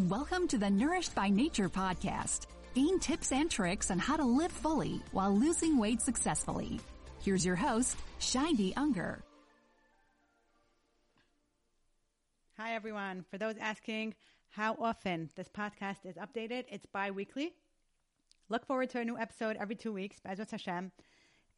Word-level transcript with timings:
Welcome 0.00 0.46
to 0.48 0.58
the 0.58 0.68
Nourished 0.68 1.14
by 1.14 1.30
Nature 1.30 1.70
podcast. 1.70 2.48
Gain 2.74 2.98
tips 2.98 3.32
and 3.32 3.50
tricks 3.50 3.90
on 3.90 3.98
how 3.98 4.18
to 4.18 4.24
live 4.24 4.52
fully 4.52 5.00
while 5.12 5.34
losing 5.34 5.78
weight 5.78 6.02
successfully. 6.02 6.80
Here's 7.22 7.46
your 7.46 7.56
host, 7.56 7.96
Sheindy 8.20 8.74
Unger. 8.76 9.22
Hi, 12.58 12.74
everyone. 12.74 13.24
For 13.30 13.38
those 13.38 13.54
asking 13.58 14.14
how 14.50 14.76
often 14.78 15.30
this 15.34 15.48
podcast 15.48 16.04
is 16.04 16.16
updated, 16.16 16.64
it's 16.68 16.84
bi 16.84 17.10
weekly. 17.10 17.54
Look 18.50 18.66
forward 18.66 18.90
to 18.90 19.00
a 19.00 19.04
new 19.06 19.16
episode 19.16 19.56
every 19.58 19.76
two 19.76 19.94
weeks, 19.94 20.18
Bezrat 20.20 20.50
Hashem. 20.50 20.92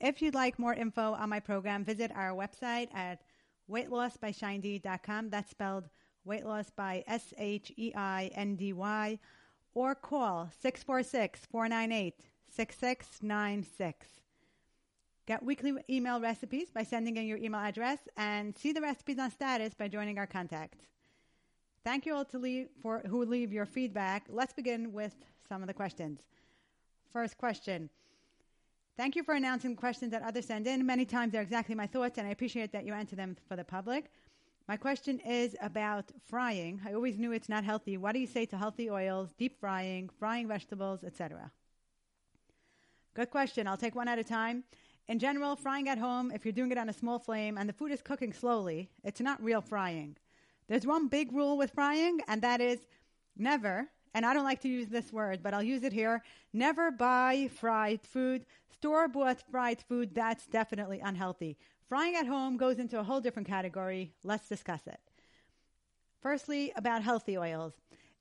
If 0.00 0.22
you'd 0.22 0.36
like 0.36 0.60
more 0.60 0.74
info 0.74 1.12
on 1.14 1.28
my 1.28 1.40
program, 1.40 1.84
visit 1.84 2.12
our 2.14 2.30
website 2.30 2.94
at 2.94 3.20
weightlossbyshindy.com. 3.68 5.30
That's 5.30 5.50
spelled 5.50 5.88
weight 6.28 6.46
loss 6.46 6.70
by 6.70 7.02
S 7.08 7.34
H 7.38 7.72
E 7.76 7.92
I 7.96 8.30
N 8.34 8.54
D 8.54 8.72
Y, 8.72 9.18
or 9.74 9.94
call 9.94 10.50
646 10.60 11.46
498 11.46 12.14
6696. 12.48 14.06
Get 15.26 15.42
weekly 15.42 15.74
email 15.90 16.20
recipes 16.20 16.70
by 16.70 16.82
sending 16.82 17.16
in 17.16 17.26
your 17.26 17.38
email 17.38 17.60
address 17.60 17.98
and 18.16 18.56
see 18.56 18.72
the 18.72 18.80
recipes 18.80 19.18
on 19.18 19.30
status 19.30 19.74
by 19.74 19.88
joining 19.88 20.18
our 20.18 20.26
contact. 20.26 20.86
Thank 21.84 22.06
you 22.06 22.14
all 22.14 22.24
to 22.26 22.38
leave 22.38 22.68
for 22.82 23.00
who 23.06 23.24
leave 23.24 23.52
your 23.52 23.66
feedback. 23.66 24.26
Let's 24.28 24.52
begin 24.52 24.92
with 24.92 25.14
some 25.48 25.62
of 25.62 25.68
the 25.68 25.74
questions. 25.74 26.20
First 27.12 27.38
question. 27.38 27.90
Thank 28.96 29.16
you 29.16 29.22
for 29.22 29.34
announcing 29.34 29.76
questions 29.76 30.10
that 30.10 30.22
others 30.22 30.46
send 30.46 30.66
in. 30.66 30.84
Many 30.84 31.04
times 31.04 31.32
they're 31.32 31.42
exactly 31.42 31.74
my 31.74 31.86
thoughts, 31.86 32.18
and 32.18 32.26
I 32.26 32.30
appreciate 32.30 32.72
that 32.72 32.84
you 32.84 32.92
answer 32.92 33.14
them 33.14 33.36
for 33.48 33.54
the 33.54 33.64
public. 33.64 34.10
My 34.68 34.76
question 34.76 35.18
is 35.20 35.56
about 35.62 36.12
frying. 36.26 36.78
I 36.86 36.92
always 36.92 37.16
knew 37.16 37.32
it's 37.32 37.48
not 37.48 37.64
healthy. 37.64 37.96
What 37.96 38.12
do 38.12 38.18
you 38.18 38.26
say 38.26 38.44
to 38.44 38.58
healthy 38.58 38.90
oils, 38.90 39.32
deep 39.38 39.58
frying, 39.58 40.10
frying 40.18 40.46
vegetables, 40.46 41.02
etc.? 41.02 41.50
Good 43.14 43.30
question. 43.30 43.66
I'll 43.66 43.78
take 43.78 43.94
one 43.94 44.08
at 44.08 44.18
a 44.18 44.24
time. 44.24 44.64
In 45.08 45.18
general, 45.18 45.56
frying 45.56 45.88
at 45.88 45.96
home, 45.96 46.30
if 46.30 46.44
you're 46.44 46.52
doing 46.52 46.70
it 46.70 46.76
on 46.76 46.90
a 46.90 46.92
small 46.92 47.18
flame 47.18 47.56
and 47.56 47.66
the 47.66 47.72
food 47.72 47.90
is 47.90 48.02
cooking 48.02 48.34
slowly, 48.34 48.90
it's 49.02 49.22
not 49.22 49.42
real 49.42 49.62
frying. 49.62 50.18
There's 50.68 50.86
one 50.86 51.08
big 51.08 51.32
rule 51.32 51.56
with 51.56 51.70
frying, 51.70 52.20
and 52.28 52.42
that 52.42 52.60
is 52.60 52.80
never, 53.38 53.88
and 54.14 54.24
I 54.26 54.34
don't 54.34 54.44
like 54.44 54.60
to 54.62 54.68
use 54.68 54.88
this 54.88 55.12
word, 55.12 55.40
but 55.42 55.54
I'll 55.54 55.62
use 55.62 55.82
it 55.82 55.92
here, 55.92 56.22
never 56.52 56.90
buy 56.90 57.50
fried 57.54 58.00
food. 58.02 58.46
Store 58.70 59.08
bought 59.08 59.42
fried 59.50 59.82
food, 59.82 60.14
that's 60.14 60.46
definitely 60.46 61.00
unhealthy. 61.00 61.56
Frying 61.88 62.16
at 62.16 62.26
home 62.26 62.56
goes 62.56 62.78
into 62.78 63.00
a 63.00 63.02
whole 63.02 63.20
different 63.20 63.48
category. 63.48 64.12
Let's 64.22 64.48
discuss 64.48 64.86
it. 64.86 65.00
Firstly, 66.20 66.72
about 66.76 67.02
healthy 67.02 67.38
oils. 67.38 67.72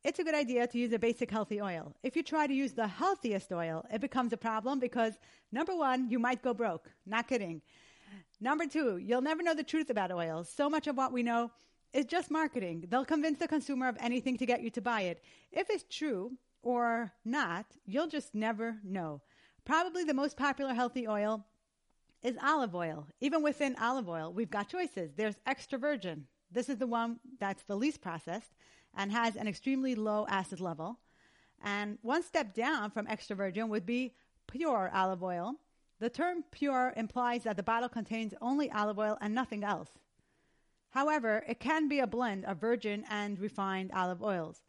It's 0.03 0.19
a 0.19 0.23
good 0.23 0.35
idea 0.35 0.67
to 0.67 0.77
use 0.77 0.93
a 0.93 0.99
basic 0.99 1.29
healthy 1.29 1.61
oil. 1.61 1.93
If 2.01 2.15
you 2.15 2.23
try 2.23 2.47
to 2.47 2.53
use 2.53 2.73
the 2.73 2.87
healthiest 2.87 3.51
oil, 3.51 3.85
it 3.91 3.99
becomes 3.99 4.31
a 4.31 4.37
problem 4.37 4.79
because 4.79 5.13
number 5.51 5.75
one, 5.75 6.09
you 6.09 6.17
might 6.17 6.41
go 6.41 6.53
broke. 6.53 6.89
Not 7.05 7.27
kidding. 7.27 7.61
Number 8.39 8.67
two, 8.67 8.97
you'll 8.97 9.21
never 9.21 9.43
know 9.43 9.55
the 9.55 9.63
truth 9.63 9.89
about 9.89 10.11
oils. 10.11 10.47
So 10.47 10.69
much 10.69 10.87
of 10.87 10.95
what 10.95 11.11
we 11.11 11.23
know 11.23 11.51
is 11.93 12.05
just 12.05 12.31
marketing. 12.31 12.85
They'll 12.89 13.05
convince 13.05 13.39
the 13.39 13.47
consumer 13.47 13.87
of 13.87 13.97
anything 13.99 14.37
to 14.37 14.45
get 14.45 14.61
you 14.61 14.69
to 14.71 14.81
buy 14.81 15.01
it. 15.01 15.23
If 15.51 15.69
it's 15.69 15.85
true 15.89 16.33
or 16.61 17.11
not, 17.25 17.65
you'll 17.85 18.07
just 18.07 18.35
never 18.35 18.77
know. 18.83 19.21
Probably 19.65 20.03
the 20.03 20.13
most 20.13 20.37
popular 20.37 20.73
healthy 20.73 21.07
oil 21.07 21.45
is 22.23 22.37
olive 22.41 22.75
oil. 22.75 23.07
Even 23.21 23.43
within 23.43 23.75
olive 23.79 24.09
oil, 24.09 24.33
we've 24.33 24.49
got 24.49 24.69
choices. 24.69 25.11
There's 25.15 25.35
extra 25.45 25.77
virgin. 25.77 26.25
This 26.51 26.69
is 26.69 26.77
the 26.77 26.87
one 26.87 27.19
that's 27.39 27.63
the 27.63 27.75
least 27.75 28.01
processed 28.01 28.55
and 28.95 29.11
has 29.11 29.35
an 29.35 29.47
extremely 29.47 29.95
low 29.95 30.25
acid 30.29 30.59
level. 30.59 30.99
And 31.63 31.97
one 32.01 32.23
step 32.23 32.53
down 32.53 32.91
from 32.91 33.07
extra 33.07 33.35
virgin 33.35 33.69
would 33.69 33.85
be 33.85 34.13
pure 34.47 34.89
olive 34.93 35.23
oil. 35.23 35.55
The 35.99 36.09
term 36.09 36.43
pure 36.51 36.93
implies 36.95 37.43
that 37.43 37.57
the 37.57 37.63
bottle 37.63 37.89
contains 37.89 38.33
only 38.41 38.71
olive 38.71 38.99
oil 38.99 39.17
and 39.19 39.33
nothing 39.33 39.63
else. 39.63 39.89
However, 40.91 41.43
it 41.47 41.59
can 41.59 41.87
be 41.87 41.99
a 41.99 42.07
blend 42.07 42.45
of 42.45 42.59
virgin 42.59 43.03
and 43.09 43.39
refined 43.39 43.91
olive 43.93 44.21
oils, 44.23 44.61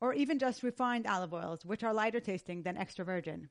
or 0.00 0.14
even 0.14 0.38
just 0.38 0.62
refined 0.62 1.06
olive 1.06 1.32
oils, 1.32 1.64
which 1.64 1.82
are 1.82 1.94
lighter 1.94 2.20
tasting 2.20 2.62
than 2.62 2.76
extra 2.76 3.04
virgin. 3.04 3.50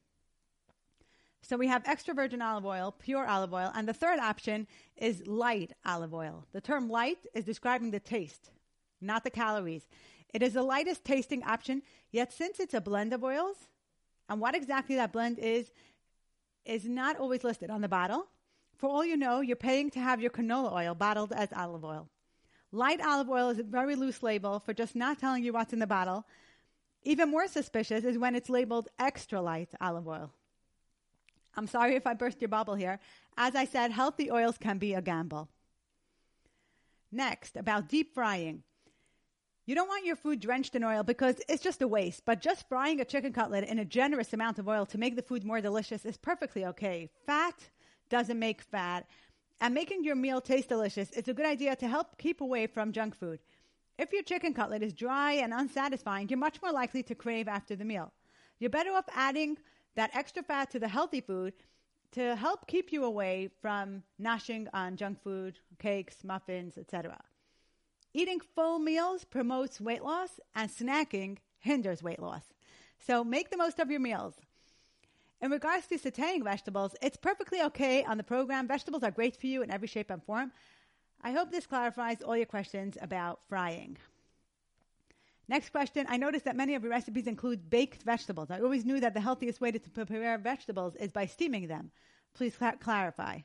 So 1.41 1.57
we 1.57 1.67
have 1.67 1.83
extra 1.85 2.13
virgin 2.13 2.41
olive 2.41 2.65
oil, 2.65 2.95
pure 2.97 3.27
olive 3.27 3.53
oil, 3.53 3.71
and 3.75 3.87
the 3.87 3.93
third 3.93 4.19
option 4.19 4.65
is 4.95 5.27
light 5.27 5.73
olive 5.85 6.13
oil. 6.13 6.47
The 6.53 6.61
term 6.61 6.89
light 6.89 7.17
is 7.33 7.43
describing 7.43 7.91
the 7.91 7.99
taste, 7.99 8.51
not 9.01 9.23
the 9.23 9.29
calories. 9.29 9.87
It 10.33 10.41
is 10.41 10.53
the 10.53 10.63
lightest 10.63 11.03
tasting 11.03 11.43
option, 11.43 11.81
yet 12.11 12.31
since 12.31 12.59
it's 12.59 12.73
a 12.73 12.81
blend 12.81 13.13
of 13.13 13.23
oils, 13.23 13.57
and 14.29 14.39
what 14.39 14.55
exactly 14.55 14.95
that 14.95 15.11
blend 15.11 15.37
is, 15.37 15.71
is 16.65 16.85
not 16.85 17.17
always 17.17 17.43
listed 17.43 17.69
on 17.69 17.81
the 17.81 17.89
bottle. 17.89 18.27
For 18.77 18.89
all 18.89 19.05
you 19.05 19.17
know, 19.17 19.41
you're 19.41 19.55
paying 19.55 19.89
to 19.91 19.99
have 19.99 20.21
your 20.21 20.31
canola 20.31 20.73
oil 20.73 20.95
bottled 20.95 21.31
as 21.31 21.53
olive 21.53 21.85
oil. 21.85 22.09
Light 22.71 23.01
olive 23.01 23.29
oil 23.29 23.49
is 23.49 23.59
a 23.59 23.63
very 23.63 23.95
loose 23.95 24.23
label 24.23 24.59
for 24.59 24.73
just 24.73 24.95
not 24.95 25.19
telling 25.19 25.43
you 25.43 25.53
what's 25.53 25.73
in 25.73 25.79
the 25.79 25.87
bottle. 25.87 26.25
Even 27.03 27.29
more 27.29 27.47
suspicious 27.47 28.03
is 28.03 28.17
when 28.17 28.35
it's 28.35 28.49
labeled 28.49 28.87
extra 28.97 29.41
light 29.41 29.69
olive 29.79 30.07
oil. 30.07 30.31
I'm 31.55 31.67
sorry 31.67 31.95
if 31.95 32.07
I 32.07 32.13
burst 32.13 32.41
your 32.41 32.49
bubble 32.49 32.75
here. 32.75 32.99
As 33.37 33.55
I 33.55 33.65
said, 33.65 33.91
healthy 33.91 34.31
oils 34.31 34.57
can 34.57 34.79
be 34.79 34.93
a 34.93 35.01
gamble. 35.01 35.49
Next, 37.11 37.55
about 37.55 37.89
deep 37.89 38.13
frying. 38.13 38.63
You 39.65 39.75
don't 39.75 39.87
want 39.87 40.05
your 40.05 40.15
food 40.15 40.39
drenched 40.39 40.75
in 40.75 40.83
oil 40.83 41.03
because 41.03 41.35
it's 41.47 41.63
just 41.63 41.81
a 41.81 41.87
waste, 41.87 42.23
but 42.25 42.41
just 42.41 42.67
frying 42.67 42.99
a 42.99 43.05
chicken 43.05 43.31
cutlet 43.31 43.63
in 43.63 43.79
a 43.79 43.85
generous 43.85 44.33
amount 44.33 44.59
of 44.59 44.67
oil 44.67 44.85
to 44.87 44.97
make 44.97 45.15
the 45.15 45.21
food 45.21 45.45
more 45.45 45.61
delicious 45.61 46.05
is 46.05 46.17
perfectly 46.17 46.65
okay. 46.65 47.09
Fat 47.25 47.69
doesn't 48.13 48.37
make 48.37 48.61
fat, 48.61 49.07
and 49.59 49.73
making 49.73 50.03
your 50.03 50.15
meal 50.15 50.39
taste 50.39 50.69
delicious 50.69 51.09
it's 51.17 51.29
a 51.29 51.33
good 51.33 51.47
idea 51.47 51.75
to 51.75 51.87
help 51.87 52.19
keep 52.19 52.41
away 52.41 52.67
from 52.67 52.91
junk 52.91 53.15
food. 53.15 53.39
If 53.97 54.13
your 54.13 54.21
chicken 54.21 54.53
cutlet 54.53 54.83
is 54.83 54.93
dry 54.93 55.31
and 55.43 55.51
unsatisfying, 55.51 56.29
you're 56.29 56.37
much 56.37 56.61
more 56.61 56.71
likely 56.71 57.01
to 57.03 57.15
crave 57.15 57.47
after 57.47 57.75
the 57.75 57.85
meal. 57.85 58.13
You're 58.59 58.69
better 58.69 58.91
off 58.91 59.09
adding 59.15 59.57
that 59.95 60.11
extra 60.13 60.43
fat 60.43 60.69
to 60.71 60.79
the 60.79 60.87
healthy 60.87 61.21
food 61.21 61.53
to 62.11 62.35
help 62.35 62.67
keep 62.67 62.93
you 62.93 63.03
away 63.03 63.49
from 63.61 64.03
gnashing 64.19 64.67
on 64.73 64.95
junk 64.95 65.23
food, 65.23 65.57
cakes, 65.79 66.17
muffins, 66.23 66.77
etc. 66.77 67.19
Eating 68.13 68.41
full 68.55 68.77
meals 68.77 69.23
promotes 69.23 69.81
weight 69.81 70.03
loss 70.03 70.39
and 70.53 70.69
snacking 70.69 71.39
hinders 71.57 72.03
weight 72.03 72.21
loss. 72.21 72.53
So 72.99 73.23
make 73.23 73.49
the 73.49 73.57
most 73.57 73.79
of 73.79 73.89
your 73.89 73.99
meals. 73.99 74.35
In 75.43 75.51
regards 75.51 75.85
to 75.87 75.97
sauteing 75.97 76.41
vegetables, 76.41 76.95
it's 77.01 77.17
perfectly 77.17 77.61
okay 77.63 78.05
on 78.05 78.15
the 78.15 78.23
program. 78.23 78.65
Vegetables 78.65 79.03
are 79.03 79.11
great 79.11 79.35
for 79.35 79.47
you 79.47 79.61
in 79.61 79.69
every 79.69 79.89
shape 79.89 80.09
and 80.09 80.23
form. 80.23 80.53
I 81.21 81.33
hope 81.33 81.51
this 81.51 81.67
clarifies 81.67 82.21
all 82.21 82.37
your 82.37 82.45
questions 82.45 82.97
about 83.01 83.41
frying. 83.49 83.97
Next 85.49 85.71
question. 85.71 86.05
I 86.07 86.15
noticed 86.15 86.45
that 86.45 86.55
many 86.55 86.75
of 86.75 86.83
your 86.83 86.91
recipes 86.91 87.27
include 87.27 87.69
baked 87.69 88.03
vegetables. 88.03 88.51
I 88.51 88.61
always 88.61 88.85
knew 88.85 89.01
that 89.01 89.13
the 89.13 89.19
healthiest 89.19 89.59
way 89.59 89.71
to 89.71 89.81
prepare 89.81 90.37
vegetables 90.37 90.95
is 90.95 91.11
by 91.11 91.25
steaming 91.25 91.67
them. 91.67 91.91
Please 92.33 92.55
cl- 92.57 92.77
clarify. 92.79 93.39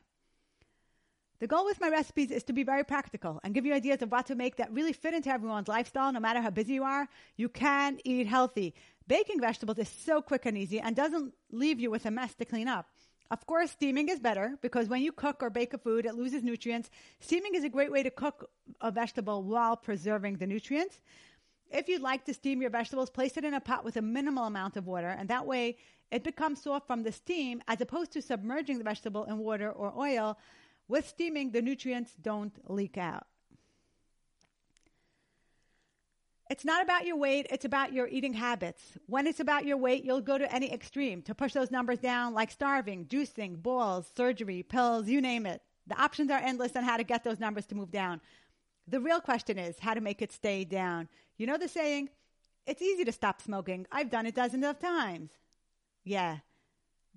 The 1.40 1.48
goal 1.48 1.64
with 1.64 1.80
my 1.80 1.88
recipes 1.88 2.30
is 2.30 2.44
to 2.44 2.52
be 2.52 2.62
very 2.62 2.84
practical 2.84 3.40
and 3.42 3.54
give 3.54 3.66
you 3.66 3.74
ideas 3.74 4.02
of 4.02 4.12
what 4.12 4.26
to 4.26 4.36
make 4.36 4.54
that 4.56 4.72
really 4.72 4.92
fit 4.92 5.14
into 5.14 5.30
everyone's 5.30 5.66
lifestyle, 5.66 6.12
no 6.12 6.20
matter 6.20 6.40
how 6.40 6.50
busy 6.50 6.74
you 6.74 6.84
are. 6.84 7.08
You 7.36 7.48
can 7.48 7.98
eat 8.04 8.28
healthy. 8.28 8.74
Baking 9.08 9.40
vegetables 9.40 9.78
is 9.78 9.88
so 9.88 10.20
quick 10.20 10.44
and 10.44 10.56
easy 10.56 10.80
and 10.80 10.94
doesn't 10.94 11.32
leave 11.50 11.80
you 11.80 11.90
with 11.90 12.04
a 12.04 12.10
mess 12.10 12.34
to 12.34 12.44
clean 12.44 12.68
up. 12.68 12.86
Of 13.30 13.46
course, 13.46 13.70
steaming 13.70 14.10
is 14.10 14.20
better 14.20 14.58
because 14.60 14.88
when 14.88 15.00
you 15.00 15.12
cook 15.12 15.42
or 15.42 15.48
bake 15.48 15.72
a 15.72 15.78
food, 15.78 16.04
it 16.04 16.14
loses 16.14 16.42
nutrients. 16.42 16.90
Steaming 17.20 17.54
is 17.54 17.64
a 17.64 17.70
great 17.70 17.90
way 17.90 18.02
to 18.02 18.10
cook 18.10 18.50
a 18.82 18.90
vegetable 18.90 19.42
while 19.42 19.76
preserving 19.76 20.36
the 20.36 20.46
nutrients. 20.46 21.00
If 21.70 21.88
you'd 21.88 22.02
like 22.02 22.26
to 22.26 22.34
steam 22.34 22.60
your 22.60 22.70
vegetables, 22.70 23.08
place 23.08 23.38
it 23.38 23.44
in 23.44 23.54
a 23.54 23.60
pot 23.60 23.82
with 23.82 23.96
a 23.96 24.02
minimal 24.02 24.44
amount 24.44 24.76
of 24.76 24.86
water, 24.86 25.08
and 25.08 25.28
that 25.28 25.46
way 25.46 25.78
it 26.10 26.22
becomes 26.22 26.62
soft 26.62 26.86
from 26.86 27.02
the 27.02 27.12
steam 27.12 27.62
as 27.66 27.80
opposed 27.80 28.12
to 28.12 28.22
submerging 28.22 28.76
the 28.76 28.84
vegetable 28.84 29.24
in 29.24 29.38
water 29.38 29.70
or 29.70 29.92
oil. 29.98 30.38
With 30.86 31.08
steaming, 31.08 31.50
the 31.52 31.62
nutrients 31.62 32.12
don't 32.20 32.54
leak 32.70 32.98
out. 32.98 33.26
It's 36.50 36.64
not 36.64 36.82
about 36.82 37.04
your 37.04 37.16
weight, 37.16 37.46
it's 37.50 37.66
about 37.66 37.92
your 37.92 38.08
eating 38.08 38.32
habits. 38.32 38.82
When 39.06 39.26
it's 39.26 39.40
about 39.40 39.66
your 39.66 39.76
weight, 39.76 40.04
you'll 40.04 40.22
go 40.22 40.38
to 40.38 40.54
any 40.54 40.72
extreme 40.72 41.20
to 41.22 41.34
push 41.34 41.52
those 41.52 41.70
numbers 41.70 41.98
down, 41.98 42.32
like 42.32 42.50
starving, 42.50 43.04
juicing, 43.04 43.62
balls, 43.62 44.10
surgery, 44.16 44.62
pills, 44.62 45.08
you 45.08 45.20
name 45.20 45.44
it. 45.44 45.60
The 45.86 46.00
options 46.00 46.30
are 46.30 46.38
endless 46.38 46.74
on 46.74 46.84
how 46.84 46.96
to 46.96 47.04
get 47.04 47.22
those 47.22 47.38
numbers 47.38 47.66
to 47.66 47.74
move 47.74 47.90
down. 47.90 48.22
The 48.86 49.00
real 49.00 49.20
question 49.20 49.58
is 49.58 49.78
how 49.78 49.92
to 49.92 50.00
make 50.00 50.22
it 50.22 50.32
stay 50.32 50.64
down. 50.64 51.08
You 51.36 51.46
know 51.46 51.58
the 51.58 51.68
saying, 51.68 52.08
it's 52.66 52.80
easy 52.80 53.04
to 53.04 53.12
stop 53.12 53.42
smoking. 53.42 53.86
I've 53.92 54.10
done 54.10 54.24
it 54.24 54.34
dozens 54.34 54.64
of 54.64 54.78
times. 54.78 55.30
Yeah, 56.04 56.38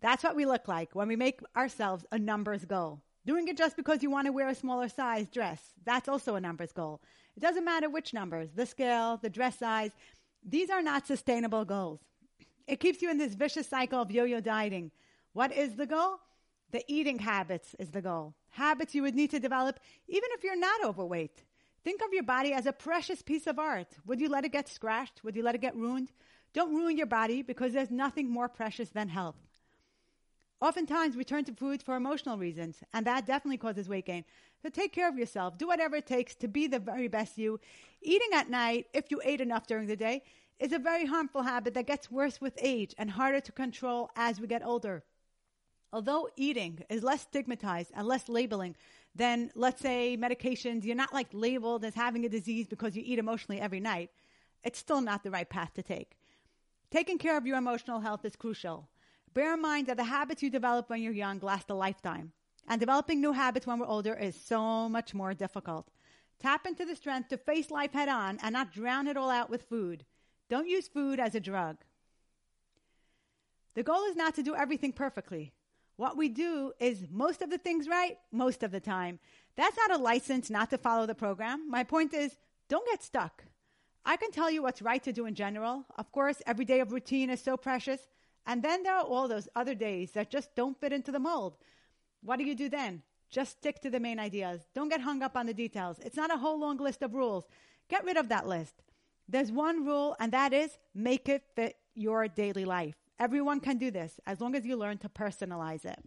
that's 0.01 0.23
what 0.23 0.35
we 0.35 0.45
look 0.45 0.67
like 0.67 0.93
when 0.93 1.07
we 1.07 1.15
make 1.15 1.39
ourselves 1.55 2.05
a 2.11 2.19
numbers 2.19 2.65
goal. 2.65 3.01
Doing 3.25 3.47
it 3.47 3.57
just 3.57 3.75
because 3.75 4.01
you 4.01 4.09
want 4.09 4.25
to 4.25 4.33
wear 4.33 4.47
a 4.47 4.55
smaller 4.55 4.89
size 4.89 5.27
dress, 5.27 5.61
that's 5.85 6.09
also 6.09 6.35
a 6.35 6.41
numbers 6.41 6.71
goal. 6.71 7.01
It 7.37 7.41
doesn't 7.41 7.65
matter 7.65 7.89
which 7.89 8.13
numbers, 8.13 8.49
the 8.55 8.65
scale, 8.65 9.17
the 9.21 9.29
dress 9.29 9.59
size. 9.59 9.91
These 10.43 10.69
are 10.69 10.81
not 10.81 11.05
sustainable 11.05 11.63
goals. 11.63 11.99
It 12.67 12.79
keeps 12.79 13.01
you 13.01 13.11
in 13.11 13.17
this 13.17 13.35
vicious 13.35 13.67
cycle 13.67 14.01
of 14.01 14.11
yo 14.11 14.23
yo 14.23 14.39
dieting. 14.39 14.91
What 15.33 15.51
is 15.51 15.75
the 15.75 15.85
goal? 15.85 16.17
The 16.71 16.83
eating 16.87 17.19
habits 17.19 17.75
is 17.77 17.91
the 17.91 18.01
goal. 18.01 18.33
Habits 18.49 18.95
you 18.95 19.03
would 19.03 19.15
need 19.15 19.31
to 19.31 19.39
develop 19.39 19.79
even 20.07 20.29
if 20.33 20.43
you're 20.43 20.57
not 20.57 20.83
overweight. 20.83 21.43
Think 21.83 22.01
of 22.01 22.13
your 22.13 22.23
body 22.23 22.53
as 22.53 22.65
a 22.65 22.73
precious 22.73 23.21
piece 23.21 23.47
of 23.47 23.59
art. 23.59 23.87
Would 24.05 24.19
you 24.19 24.29
let 24.29 24.45
it 24.45 24.51
get 24.51 24.67
scratched? 24.67 25.23
Would 25.23 25.35
you 25.35 25.43
let 25.43 25.55
it 25.55 25.61
get 25.61 25.75
ruined? 25.75 26.11
Don't 26.53 26.75
ruin 26.75 26.97
your 26.97 27.07
body 27.07 27.41
because 27.41 27.73
there's 27.73 27.91
nothing 27.91 28.29
more 28.29 28.49
precious 28.49 28.89
than 28.89 29.09
health. 29.09 29.35
Oftentimes, 30.61 31.15
we 31.15 31.23
turn 31.23 31.43
to 31.45 31.53
food 31.53 31.81
for 31.81 31.95
emotional 31.95 32.37
reasons, 32.37 32.83
and 32.93 33.05
that 33.07 33.25
definitely 33.25 33.57
causes 33.57 33.89
weight 33.89 34.05
gain. 34.05 34.23
So 34.61 34.69
take 34.69 34.93
care 34.93 35.09
of 35.09 35.17
yourself. 35.17 35.57
Do 35.57 35.67
whatever 35.67 35.95
it 35.95 36.05
takes 36.05 36.35
to 36.35 36.47
be 36.47 36.67
the 36.67 36.77
very 36.77 37.07
best 37.07 37.37
you. 37.39 37.59
Eating 38.01 38.29
at 38.33 38.49
night, 38.49 38.85
if 38.93 39.09
you 39.09 39.19
ate 39.25 39.41
enough 39.41 39.65
during 39.65 39.87
the 39.87 39.95
day, 39.95 40.21
is 40.59 40.71
a 40.71 40.77
very 40.77 41.07
harmful 41.07 41.41
habit 41.41 41.73
that 41.73 41.87
gets 41.87 42.11
worse 42.11 42.39
with 42.39 42.53
age 42.61 42.93
and 42.99 43.09
harder 43.09 43.39
to 43.39 43.51
control 43.51 44.11
as 44.15 44.39
we 44.39 44.45
get 44.45 44.63
older. 44.63 45.03
Although 45.91 46.29
eating 46.37 46.83
is 46.89 47.01
less 47.01 47.23
stigmatized 47.23 47.91
and 47.95 48.07
less 48.07 48.29
labeling 48.29 48.75
than, 49.15 49.51
let's 49.55 49.81
say, 49.81 50.15
medications, 50.15 50.85
you're 50.85 50.95
not 50.95 51.11
like 51.13 51.27
labeled 51.33 51.83
as 51.83 51.95
having 51.95 52.23
a 52.23 52.29
disease 52.29 52.67
because 52.67 52.95
you 52.95 53.01
eat 53.03 53.17
emotionally 53.17 53.59
every 53.59 53.79
night. 53.79 54.11
It's 54.63 54.79
still 54.79 55.01
not 55.01 55.23
the 55.23 55.31
right 55.31 55.49
path 55.49 55.73
to 55.73 55.81
take. 55.81 56.17
Taking 56.91 57.17
care 57.17 57.35
of 57.35 57.47
your 57.47 57.57
emotional 57.57 58.01
health 58.01 58.23
is 58.25 58.35
crucial. 58.35 58.87
Bear 59.33 59.53
in 59.53 59.61
mind 59.61 59.87
that 59.87 59.97
the 59.97 60.03
habits 60.03 60.43
you 60.43 60.49
develop 60.49 60.89
when 60.89 61.01
you're 61.01 61.13
young 61.13 61.39
last 61.39 61.69
a 61.69 61.73
lifetime. 61.73 62.31
And 62.67 62.79
developing 62.79 63.21
new 63.21 63.31
habits 63.31 63.65
when 63.65 63.79
we're 63.79 63.87
older 63.87 64.13
is 64.13 64.35
so 64.35 64.87
much 64.89 65.13
more 65.13 65.33
difficult. 65.33 65.89
Tap 66.39 66.65
into 66.65 66.85
the 66.85 66.95
strength 66.95 67.29
to 67.29 67.37
face 67.37 67.71
life 67.71 67.93
head 67.93 68.09
on 68.09 68.39
and 68.41 68.53
not 68.53 68.73
drown 68.73 69.07
it 69.07 69.17
all 69.17 69.29
out 69.29 69.49
with 69.49 69.69
food. 69.69 70.05
Don't 70.49 70.67
use 70.67 70.87
food 70.87 71.19
as 71.19 71.35
a 71.35 71.39
drug. 71.39 71.77
The 73.73 73.83
goal 73.83 74.03
is 74.03 74.15
not 74.15 74.35
to 74.35 74.43
do 74.43 74.55
everything 74.55 74.91
perfectly. 74.91 75.53
What 75.95 76.17
we 76.17 76.29
do 76.29 76.73
is 76.79 77.05
most 77.09 77.41
of 77.41 77.49
the 77.49 77.57
things 77.57 77.87
right 77.87 78.17
most 78.31 78.63
of 78.63 78.71
the 78.71 78.79
time. 78.79 79.19
That's 79.55 79.77
not 79.77 79.91
a 79.91 80.01
license 80.01 80.49
not 80.49 80.69
to 80.71 80.77
follow 80.77 81.05
the 81.05 81.15
program. 81.15 81.69
My 81.69 81.83
point 81.83 82.13
is 82.13 82.35
don't 82.67 82.87
get 82.89 83.03
stuck. 83.03 83.43
I 84.03 84.17
can 84.17 84.31
tell 84.31 84.49
you 84.49 84.63
what's 84.63 84.81
right 84.81 85.03
to 85.03 85.13
do 85.13 85.25
in 85.25 85.35
general. 85.35 85.85
Of 85.97 86.11
course, 86.11 86.41
every 86.47 86.65
day 86.65 86.79
of 86.79 86.91
routine 86.91 87.29
is 87.29 87.41
so 87.41 87.55
precious. 87.55 88.01
And 88.45 88.63
then 88.63 88.83
there 88.83 88.95
are 88.95 89.03
all 89.03 89.27
those 89.27 89.47
other 89.55 89.75
days 89.75 90.11
that 90.11 90.29
just 90.29 90.55
don't 90.55 90.79
fit 90.79 90.93
into 90.93 91.11
the 91.11 91.19
mold. 91.19 91.57
What 92.21 92.37
do 92.37 92.45
you 92.45 92.55
do 92.55 92.69
then? 92.69 93.03
Just 93.29 93.57
stick 93.57 93.79
to 93.81 93.89
the 93.89 93.99
main 93.99 94.19
ideas. 94.19 94.61
Don't 94.73 94.89
get 94.89 95.01
hung 95.01 95.21
up 95.21 95.37
on 95.37 95.45
the 95.45 95.53
details. 95.53 95.99
It's 95.99 96.17
not 96.17 96.33
a 96.33 96.37
whole 96.37 96.59
long 96.59 96.77
list 96.77 97.01
of 97.01 97.13
rules. 97.13 97.45
Get 97.87 98.03
rid 98.03 98.17
of 98.17 98.29
that 98.29 98.47
list. 98.47 98.83
There's 99.27 99.51
one 99.51 99.85
rule, 99.85 100.15
and 100.19 100.31
that 100.33 100.51
is 100.51 100.77
make 100.93 101.29
it 101.29 101.43
fit 101.55 101.77
your 101.95 102.27
daily 102.27 102.65
life. 102.65 102.95
Everyone 103.19 103.59
can 103.59 103.77
do 103.77 103.91
this 103.91 104.19
as 104.25 104.41
long 104.41 104.55
as 104.55 104.65
you 104.65 104.75
learn 104.75 104.97
to 104.99 105.09
personalize 105.09 105.85
it. 105.85 105.99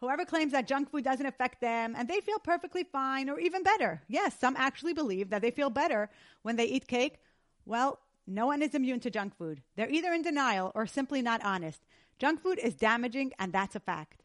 Whoever 0.00 0.24
claims 0.24 0.52
that 0.52 0.66
junk 0.66 0.90
food 0.90 1.04
doesn't 1.04 1.26
affect 1.26 1.60
them 1.60 1.94
and 1.96 2.08
they 2.08 2.20
feel 2.20 2.38
perfectly 2.38 2.84
fine 2.84 3.30
or 3.30 3.38
even 3.38 3.62
better. 3.62 4.02
Yes, 4.08 4.38
some 4.38 4.54
actually 4.56 4.92
believe 4.92 5.30
that 5.30 5.42
they 5.42 5.50
feel 5.50 5.70
better 5.70 6.10
when 6.42 6.56
they 6.56 6.66
eat 6.66 6.86
cake. 6.86 7.18
Well, 7.64 7.98
no 8.26 8.46
one 8.46 8.62
is 8.62 8.74
immune 8.74 9.00
to 9.00 9.10
junk 9.10 9.36
food. 9.36 9.62
They're 9.76 9.90
either 9.90 10.12
in 10.12 10.22
denial 10.22 10.72
or 10.74 10.86
simply 10.86 11.22
not 11.22 11.44
honest. 11.44 11.82
Junk 12.18 12.42
food 12.42 12.58
is 12.58 12.74
damaging, 12.74 13.32
and 13.38 13.52
that's 13.52 13.76
a 13.76 13.80
fact. 13.80 14.22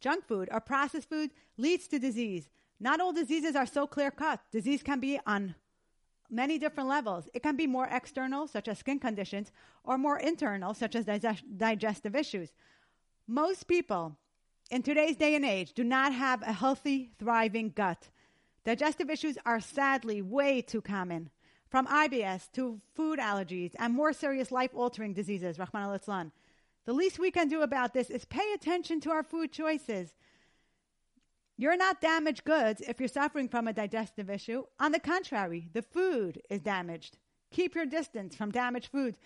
Junk 0.00 0.26
food 0.26 0.48
or 0.52 0.60
processed 0.60 1.08
food 1.08 1.30
leads 1.56 1.88
to 1.88 1.98
disease. 1.98 2.50
Not 2.78 3.00
all 3.00 3.12
diseases 3.12 3.56
are 3.56 3.66
so 3.66 3.86
clear 3.86 4.10
cut. 4.10 4.40
Disease 4.52 4.82
can 4.82 5.00
be 5.00 5.18
on 5.26 5.54
many 6.30 6.58
different 6.58 6.88
levels. 6.88 7.28
It 7.34 7.42
can 7.42 7.56
be 7.56 7.66
more 7.66 7.88
external, 7.90 8.46
such 8.46 8.68
as 8.68 8.78
skin 8.78 8.98
conditions, 8.98 9.50
or 9.82 9.98
more 9.98 10.18
internal, 10.18 10.74
such 10.74 10.94
as 10.94 11.06
digestive 11.56 12.14
issues. 12.14 12.50
Most 13.26 13.66
people 13.66 14.16
in 14.70 14.82
today's 14.82 15.16
day 15.16 15.34
and 15.34 15.44
age 15.44 15.72
do 15.72 15.84
not 15.84 16.12
have 16.12 16.42
a 16.42 16.52
healthy, 16.52 17.10
thriving 17.18 17.70
gut. 17.70 18.08
Digestive 18.64 19.10
issues 19.10 19.38
are 19.44 19.60
sadly 19.60 20.22
way 20.22 20.60
too 20.60 20.80
common 20.80 21.30
from 21.74 21.88
IBS 21.88 22.52
to 22.52 22.80
food 22.94 23.18
allergies 23.18 23.72
and 23.80 23.92
more 23.92 24.12
serious 24.12 24.52
life 24.52 24.70
altering 24.74 25.12
diseases, 25.12 25.58
Rahman 25.58 25.82
al 25.82 26.30
The 26.84 26.92
least 26.92 27.18
we 27.18 27.32
can 27.32 27.48
do 27.48 27.62
about 27.62 27.92
this 27.92 28.10
is 28.10 28.24
pay 28.24 28.52
attention 28.54 29.00
to 29.00 29.10
our 29.10 29.24
food 29.24 29.50
choices. 29.50 30.14
You're 31.56 31.76
not 31.76 32.00
damaged 32.00 32.44
goods 32.44 32.80
if 32.80 33.00
you're 33.00 33.08
suffering 33.08 33.48
from 33.48 33.66
a 33.66 33.72
digestive 33.72 34.30
issue. 34.30 34.62
On 34.78 34.92
the 34.92 35.00
contrary, 35.00 35.68
the 35.72 35.82
food 35.82 36.40
is 36.48 36.60
damaged. 36.60 37.18
Keep 37.50 37.74
your 37.74 37.86
distance 37.86 38.36
from 38.36 38.52
damaged 38.52 38.92
foods. 38.92 39.18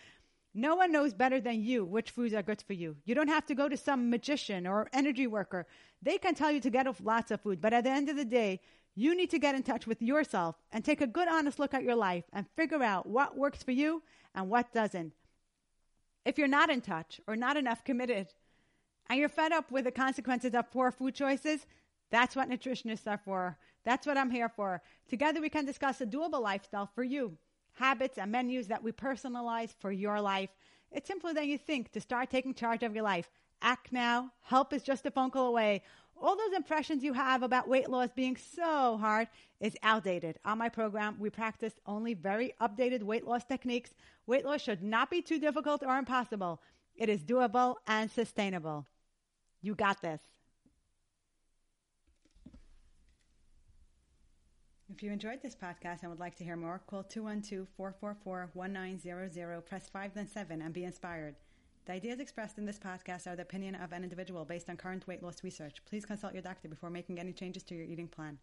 No 0.58 0.74
one 0.74 0.90
knows 0.90 1.14
better 1.14 1.40
than 1.40 1.62
you 1.62 1.84
which 1.84 2.10
foods 2.10 2.34
are 2.34 2.42
good 2.42 2.60
for 2.66 2.72
you. 2.72 2.96
You 3.04 3.14
don't 3.14 3.28
have 3.28 3.46
to 3.46 3.54
go 3.54 3.68
to 3.68 3.76
some 3.76 4.10
magician 4.10 4.66
or 4.66 4.88
energy 4.92 5.28
worker. 5.28 5.68
They 6.02 6.18
can 6.18 6.34
tell 6.34 6.50
you 6.50 6.58
to 6.58 6.68
get 6.68 6.88
off 6.88 7.00
lots 7.00 7.30
of 7.30 7.40
food, 7.40 7.60
but 7.60 7.72
at 7.72 7.84
the 7.84 7.90
end 7.90 8.08
of 8.08 8.16
the 8.16 8.24
day, 8.24 8.60
you 8.96 9.14
need 9.14 9.30
to 9.30 9.38
get 9.38 9.54
in 9.54 9.62
touch 9.62 9.86
with 9.86 10.02
yourself 10.02 10.56
and 10.72 10.84
take 10.84 11.00
a 11.00 11.06
good, 11.06 11.28
honest 11.28 11.60
look 11.60 11.74
at 11.74 11.84
your 11.84 11.94
life 11.94 12.24
and 12.32 12.44
figure 12.56 12.82
out 12.82 13.06
what 13.06 13.38
works 13.38 13.62
for 13.62 13.70
you 13.70 14.02
and 14.34 14.50
what 14.50 14.72
doesn't. 14.72 15.12
If 16.24 16.38
you're 16.38 16.48
not 16.48 16.70
in 16.70 16.80
touch 16.80 17.20
or 17.28 17.36
not 17.36 17.56
enough 17.56 17.84
committed 17.84 18.34
and 19.08 19.20
you're 19.20 19.28
fed 19.28 19.52
up 19.52 19.70
with 19.70 19.84
the 19.84 19.92
consequences 19.92 20.56
of 20.56 20.72
poor 20.72 20.90
food 20.90 21.14
choices, 21.14 21.66
that's 22.10 22.34
what 22.34 22.50
nutritionists 22.50 23.06
are 23.06 23.20
for. 23.24 23.56
That's 23.84 24.08
what 24.08 24.18
I'm 24.18 24.32
here 24.32 24.48
for. 24.48 24.82
Together, 25.08 25.40
we 25.40 25.50
can 25.50 25.66
discuss 25.66 26.00
a 26.00 26.06
doable 26.06 26.42
lifestyle 26.42 26.90
for 26.96 27.04
you, 27.04 27.38
habits 27.78 28.18
and 28.18 28.32
menus 28.32 28.68
that 28.68 28.82
we 28.82 28.92
personalize 28.92 29.74
for 29.78 29.90
your 29.90 30.20
life. 30.20 30.50
It's 30.90 31.08
simpler 31.08 31.34
than 31.34 31.48
you 31.48 31.58
think 31.58 31.92
to 31.92 32.00
start 32.00 32.30
taking 32.30 32.54
charge 32.54 32.82
of 32.82 32.94
your 32.94 33.04
life. 33.04 33.30
Act 33.62 33.92
now. 33.92 34.30
Help 34.42 34.72
is 34.72 34.82
just 34.82 35.06
a 35.06 35.10
phone 35.10 35.30
call 35.30 35.48
away 35.48 35.82
all 36.20 36.36
those 36.36 36.52
impressions 36.56 37.02
you 37.02 37.12
have 37.12 37.42
about 37.42 37.68
weight 37.68 37.88
loss 37.88 38.10
being 38.14 38.36
so 38.36 38.96
hard 38.98 39.28
is 39.60 39.76
outdated. 39.82 40.38
On 40.44 40.58
my 40.58 40.68
program, 40.68 41.16
we 41.18 41.30
practice 41.30 41.74
only 41.86 42.14
very 42.14 42.54
updated 42.60 43.02
weight 43.02 43.26
loss 43.26 43.44
techniques. 43.44 43.94
Weight 44.26 44.44
loss 44.44 44.62
should 44.62 44.82
not 44.82 45.10
be 45.10 45.22
too 45.22 45.38
difficult 45.38 45.82
or 45.84 45.96
impossible. 45.96 46.60
It 46.96 47.08
is 47.08 47.22
doable 47.22 47.76
and 47.86 48.10
sustainable. 48.10 48.86
You 49.62 49.74
got 49.74 50.02
this. 50.02 50.20
If 54.98 55.04
you 55.04 55.12
enjoyed 55.12 55.40
this 55.40 55.54
podcast 55.54 56.02
and 56.02 56.10
would 56.10 56.18
like 56.18 56.34
to 56.38 56.42
hear 56.42 56.56
more, 56.56 56.80
call 56.88 57.04
212 57.04 57.68
444 57.76 58.50
1900, 58.52 59.64
press 59.64 59.88
5 59.88 60.12
then 60.12 60.26
7, 60.26 60.60
and 60.60 60.74
be 60.74 60.82
inspired. 60.82 61.36
The 61.84 61.92
ideas 61.92 62.18
expressed 62.18 62.58
in 62.58 62.66
this 62.66 62.80
podcast 62.80 63.28
are 63.28 63.36
the 63.36 63.42
opinion 63.42 63.76
of 63.76 63.92
an 63.92 64.02
individual 64.02 64.44
based 64.44 64.68
on 64.68 64.76
current 64.76 65.06
weight 65.06 65.22
loss 65.22 65.44
research. 65.44 65.76
Please 65.88 66.04
consult 66.04 66.32
your 66.32 66.42
doctor 66.42 66.68
before 66.68 66.90
making 66.90 67.20
any 67.20 67.32
changes 67.32 67.62
to 67.62 67.76
your 67.76 67.84
eating 67.84 68.08
plan. 68.08 68.38